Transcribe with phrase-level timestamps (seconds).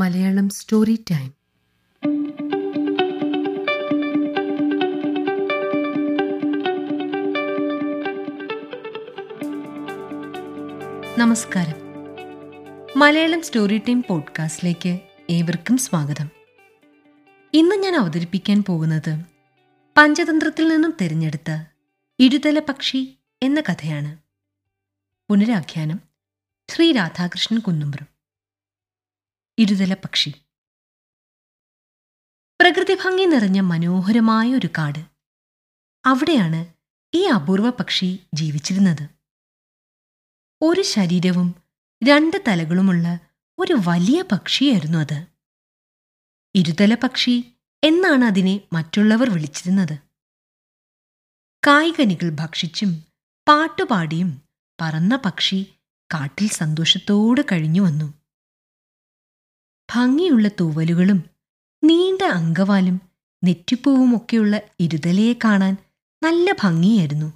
[0.00, 1.34] Malayalam story time
[11.18, 11.74] നമസ്കാരം.
[12.96, 14.98] Malayalam story time പോഡ്കാസ്റ്റിലേക്ക്
[15.30, 16.28] ഏവർക്കും സ്വാഗതം.
[17.54, 19.24] ഇന്ന് ഞാൻ അവതരിപ്പിക്കാൻ പോകുന്നത്
[19.96, 21.64] പഞ്ചതന്ത്രത്തിൽ നിന്നും തിരഞ്ഞെടുത്ത
[22.18, 24.18] ഇരുതല പക്ഷി എന്ന കഥയാണ്.
[25.30, 26.00] പുനരാഖ്യാനം
[26.68, 28.19] ശ്രീ രാധാകൃഷ്ണൻ കുന്നുംബ്രം
[29.60, 30.30] ഇരുതല പക്ഷി.
[32.60, 34.98] പ്രകൃതി ഭംഗി നിറഞ്ഞ മനോഹരമായ ഒരു കാട്.
[36.06, 36.66] അവിടെയാണ്
[37.14, 39.08] ഈ അപൂർവ പക്ഷി ജീവിച്ചിരുന്നത്.
[40.62, 41.54] ഒരു ശരീരവും
[42.04, 43.18] രണ്ട് തലകളുമുള്ള
[43.58, 45.26] ഒരു വലിയ പക്ഷിയായിരുന്നു അത്.
[46.54, 47.54] ഇരുതല പക്ഷി
[47.84, 49.98] എന്നാണ് അതിനെ മറ്റുള്ളവർ വിളിച്ചിരുന്നത്.
[51.66, 53.04] കായ്കനികൾ ഭക്ഷിച്ചും
[53.48, 54.42] പാട്ടുപാടിയും
[54.80, 55.66] പറന്ന പക്ഷി
[56.14, 58.19] കാട്ടിൽ സന്തോഷത്തോടെ കഴിഞ്ഞു വന്നു.
[59.94, 61.24] ഭംഗിയുള്ള തൂവലുകളും
[61.84, 63.00] നീണ്ട അങ്കവാലും
[63.44, 65.76] നെറ്റിപ്പൂവുമൊക്കെയുള്ള ഇരുതലയെ കാണാൻ
[66.22, 67.32] നല്ല ഭംഗിയായിരുന്നു.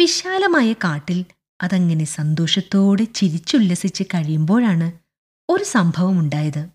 [0.00, 1.24] വിശാലമായ കാട്ടിൽ
[1.60, 4.92] അതങ്ങനെ സന്തോഷത്തോടെ ചിരിച്ചുല്ലസിച്ച് കഴിയുമ്പോഴാണ്
[5.48, 6.68] ഒരു സംഭവം ഉണ്ടായത്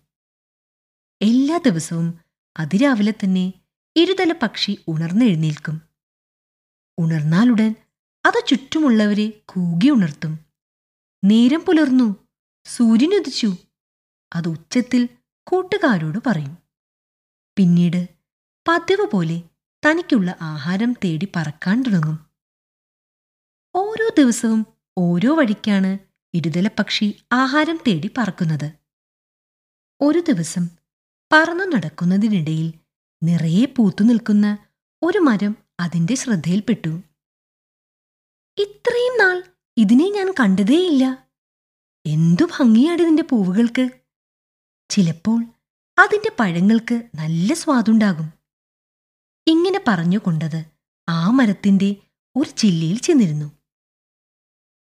[1.22, 2.14] എല്ലാ ദിവസവും
[2.56, 3.52] അതിരാവിലെ തന്നെ
[3.96, 5.82] ഇരുതല പക്ഷി ഉണർന്നെഴുന്നേൽക്കും.
[6.98, 7.74] ഉണർന്നാലുടൻ
[8.26, 10.38] അത് ചുറ്റുമുള്ളവരെ കൂകി ഉണർത്തും.
[11.24, 12.16] നേരം പുലർന്നു
[12.64, 13.56] സൂര്യനുദിച്ചു.
[14.34, 15.08] അത് ഉച്ചത്തിൽ
[15.46, 16.58] കൂട്ടുകാരോട് പറയും.
[17.56, 18.08] പിന്നീട്
[18.68, 19.42] പതിവ് പോലെ
[19.86, 22.18] തനിക്കുള്ള ആഹാരം തേടി പറക്കാൻ തുടങ്ങും.
[23.74, 24.66] ഓരോ ദിവസവും
[24.98, 25.98] ഓരോ വഴിക്കാണ്
[26.34, 28.72] ഇരുതല പക്ഷി ആഹാരം തേടി പറക്കുന്നത്.
[30.00, 30.68] ഒരു ദിവസം
[31.32, 32.72] പറന്നു നടക്കുന്നതിനിടയിൽ
[33.22, 34.58] നിറയെ പൂത്തു നിൽക്കുന്ന
[35.02, 36.88] ഒരു മരം അതിന്റെ ശ്രദ്ധയിൽപ്പെട്ടു.
[38.58, 39.42] ഇത്രയും നാൾ
[39.76, 41.28] ഇതിനെ ഞാൻ കണ്ടതേയില്ല.
[42.06, 44.03] എന്തു ഭംഗിയാണ് ഇതിന്റെ പൂവുകൾക്ക്.
[44.94, 45.44] ചിലപ്പോൾ
[45.98, 48.32] അതിന്റെ പഴങ്ങൾക്ക് നല്ല സ്വാദുണ്ടാകും.
[49.46, 50.64] ഇങ്ങനെ പറഞ്ഞുകൊണ്ടത്
[51.08, 51.96] ആ മരത്തിന്റെ
[52.36, 53.52] ഒരു ചില്ലയിൽ ചെന്നിരുന്നു.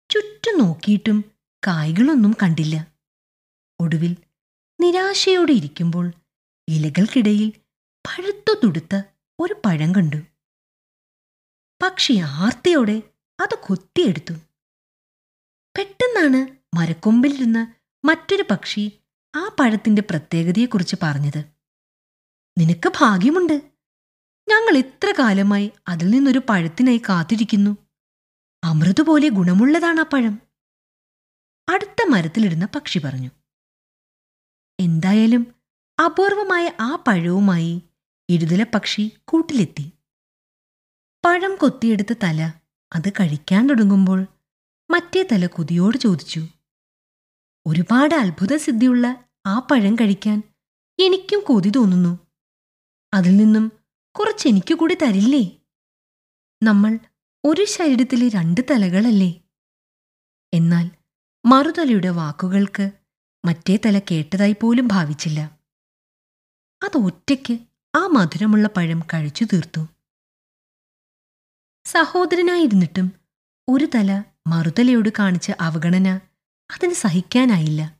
[0.09, 1.23] ചുറ്റും നോക്കിയിട്ടും
[1.67, 2.87] കായ്കളൊന്നും കണ്ടില്ല.
[3.79, 4.15] ഒടുവിൽ
[4.79, 6.11] നിരാശയോടെ ഇരിക്കുമ്പോൾ
[6.69, 7.49] ഇലകൾക്കിടയിൽ
[8.07, 9.01] പഴുത്തു തുടുത്ത
[9.39, 10.17] ഒരു പഴം കണ്ടു.
[11.81, 13.01] പക്ഷി ആർത്തിയോടെ
[13.39, 14.33] അത് കൊത്തിയെടുത്തു.
[15.77, 17.67] പെട്ടെന്നാണ് മരക്കൊമ്പിലിരുന്ന്
[18.07, 18.99] മറ്റൊരു പക്ഷി
[19.37, 21.43] ആ പഴത്തിന്റെ പ്രത്യേകതയെക്കുറിച്ച് പറഞ്ഞത്.
[22.57, 23.71] നിനക്ക് ഭാഗ്യമുണ്ട്.
[24.49, 27.77] ഞങ്ങൾ ഇത്ര കാലമായി അതിൽ നിന്നൊരു പഴത്തിനായി കാത്തിരിക്കുന്നു.
[28.63, 30.41] അമൃതുപോലെ ഗുണമുള്ളതാണ് ആ പഴം.
[31.69, 33.29] അടുത്ത മരത്തിലിടുന്ന പക്ഷി പറഞ്ഞു.
[34.79, 35.55] എന്തായാലും
[36.05, 37.81] അപൂർവമായ ആ പഴവുമായി
[38.29, 39.91] ഇരുതല പക്ഷി കൂട്ടിലെത്തി.
[41.25, 42.53] പഴം കൊത്തിയെടുത്ത തല
[42.95, 44.25] അത് കഴിക്കാൻ തുടങ്ങുമ്പോൾ
[44.89, 46.47] മറ്റേ തല കൊതിയോട് ചോദിച്ചു.
[47.67, 50.43] ഒരുപാട് അത്ഭുത സിദ്ധിയുള്ള ആ പഴം കഴിക്കാൻ
[50.99, 52.19] എനിക്കും കൊതി തോന്നുന്നു.
[53.13, 53.71] അതിൽ നിന്നും
[54.19, 55.57] കുറച്ച് എനിക്ക് കൂടി തരില്ലേ?
[56.63, 56.99] നമ്മൾ
[57.45, 59.41] ഒരു ശരീരത്തിലെ രണ്ട് തലകളല്ലേ?
[60.53, 60.91] എന്നാൽ
[61.45, 62.91] മറുതലയുടെ വാക്കുകൾക്ക്
[63.45, 65.57] മറ്റേ തല കേട്ടതായി പോലും ഭാവിച്ചില്ല.
[66.83, 67.59] അത് ഒറ്റയ്ക്ക്
[67.95, 69.87] ആ മധുരമുള്ള പഴം കഴിച്ചു തീർത്തു.
[71.85, 73.11] സഹോദരനായിരുന്നിട്ടും
[73.69, 76.19] ഒരു തല മറുതലയോട് കാണിച്ച അവഗണന
[76.75, 77.96] അതിന് സഹിക്കാനായില്ല.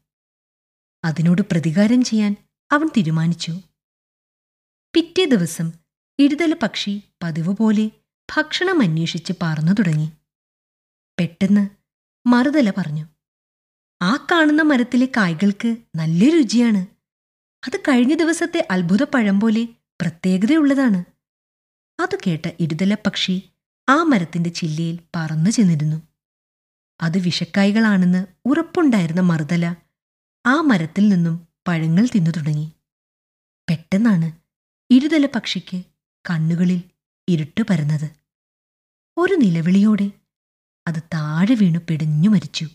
[1.04, 2.36] അതിനോട് പ്രതികാരം ചെയ്യാൻ
[2.72, 3.52] അവൻ തീരുമാനിച്ചു.
[4.94, 5.72] പിറ്റേ ദിവസം
[6.20, 7.92] ഇടുതല പക്ഷി പതിവ് പോലെ
[8.36, 10.12] ഭക്ഷണം അന്വേഷിച്ച് പറന്നു തുടങ്ങി.
[11.20, 11.68] പെട്ടെന്ന്
[12.28, 13.06] മറുതല പറഞ്ഞു
[14.02, 16.86] ആ കാണുന്ന മരത്തിലെ കായ്കൾക്ക് നല്ല രുചിയാണ്.
[17.66, 19.68] അത് കഴിഞ്ഞ ദിവസത്തെ അത്ഭുത പഴം പോലെ
[20.02, 21.04] പ്രത്യേകതയുള്ളതാണ്.
[22.00, 23.50] അത് കേട്ട ഇടുതല പക്ഷി
[23.90, 26.02] ആ മരത്തിന്റെ ചില്ലയിൽ പറന്നു ചെന്നിരുന്നു.
[27.02, 29.76] അത് വിഷക്കായ്കളാണെന്ന് ഉറപ്പുണ്ടായിരുന്ന മറുതല
[30.48, 32.72] ആ മരത്തിൽ നിന്നും പഴങ്ങൾ തിന്നു തുടങ്ങി.
[33.70, 34.32] പെട്ടെന്നാണ്
[34.92, 35.84] ഇരുതല പക്ഷിക്ക്
[36.30, 36.82] കണ്ണുകളിൽ
[37.30, 38.12] ഇരുട്ട് പരന്നത്.
[39.18, 40.12] ഒരു നിലവിളിയോടെ
[40.88, 42.66] അത് താഴെ വീണു പിടഞ്ഞു മരിച്ചു.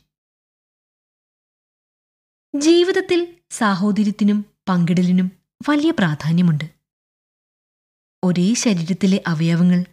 [2.56, 5.32] ജീവിതത്തിൽ സാഹോദര്യത്തിനും പങ്കിടലിനും
[5.68, 6.64] വലിയ പ്രാധാന്യമുണ്ട്.
[8.24, 9.84] ഒരേ ശരീരത്തിലെ അവയവങ്ങൾ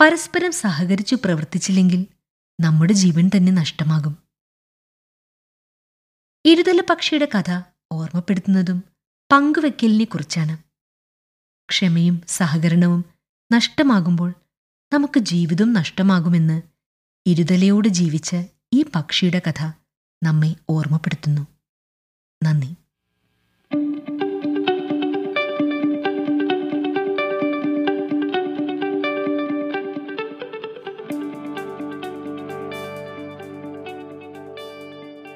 [0.00, 2.06] പരസ്പരം സഹകരിച്ചു പ്രവർത്തിച്ചില്ലെങ്കിൽ
[2.60, 4.23] നമ്മുടെ ജീവൻ തന്നെ നഷ്ടമാകും.
[6.46, 7.62] ഇരുതല പക്ഷിയുടെ കഥ
[7.92, 8.84] ഓർമ്മപ്പെടുത്തുന്നതും
[9.32, 10.58] പങ്കുവെക്കലിനെ കുറിച്ചാണ്.
[11.70, 13.04] ക്ഷമയും സഹകരണവും
[13.52, 14.34] നഷ്ടമാകുമ്പോൾ
[14.92, 16.62] നമുക്ക് ജീവിതം നഷ്ടമാകുമെന്ന്
[17.26, 18.36] ഇരുതലയോട് ജീവിച്ച
[18.72, 19.72] ഈ പക്ഷിയുടെ കഥ
[20.22, 21.46] നമ്മെ ഓർമ്മപ്പെടുത്തുന്നു.
[22.42, 22.83] നന്ദി.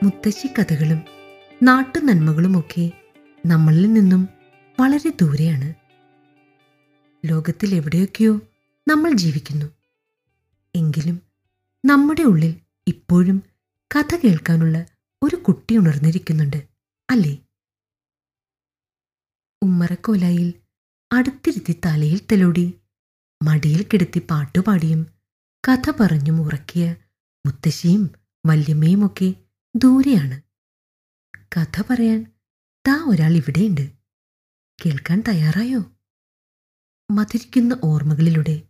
[0.09, 1.05] മുത്തശ്ശി കഥകളും
[1.63, 2.93] നാട്ടു നന്മകളുമൊക്കെ
[3.47, 4.29] നമ്മളിൽ നിന്നും
[4.81, 5.75] വളരെ ദൂരെയാണ്.
[7.27, 8.41] ലോകത്തിൽ എവിടെയൊക്കെയോ
[8.89, 9.67] നമ്മൾ ജീവിക്കുന്നു.
[10.77, 11.23] എങ്കിലും
[11.85, 12.55] നമ്മുടെ ഉള്ളിൽ
[12.89, 13.43] ഇപ്പോഴും
[13.97, 14.87] കഥ കേൾക്കാനുള്ള
[15.23, 16.63] ഒരു കുട്ടി ഉണർന്നിരിക്കുന്നുണ്ട്
[17.11, 17.39] അല്ലേ?
[19.63, 20.55] ഉമ്മറക്കോലായിൽ
[21.13, 22.75] അടുത്തിരുത്തി തലയിൽ തെലോടി
[23.43, 25.07] മടിയിൽ കിടത്തി പാട്ടുപാടിയും
[25.69, 26.97] കഥ പറഞ്ഞും ഉറക്കിയ
[27.47, 28.11] മുത്തശ്ശിയും
[28.47, 29.35] വല്യമ്മയുമൊക്കെ
[29.85, 30.43] ദൂരെയാണ്.
[31.57, 32.33] കഥ പറയാൻ
[32.89, 33.93] താ ഒരാൾ ഇവിടെയുണ്ട്.
[34.87, 35.93] കേൾക്കാൻ തയ്യാറായോ?
[37.11, 38.63] മധുരിക്കുന്ന ഓർമ്മകളിലൂടെ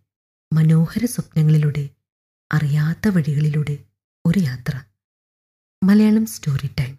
[0.52, 1.90] മനോഹര സ്വപ്നങ്ങളിലൂടെ
[2.52, 3.84] അറിയാത്ത വഴികളിലൂടെ
[4.26, 4.84] ഒരു യാത്ര.
[5.84, 6.97] Malayalam story time.